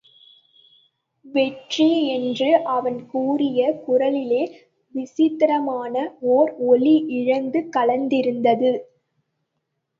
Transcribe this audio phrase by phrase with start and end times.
[1.25, 4.41] வெற்றி என்று அவன் கூறிய குரலிலே
[4.95, 5.95] விசித்திரமான
[6.31, 8.71] ஓர் ஒலி இழைந்து கலந்திருந்தது.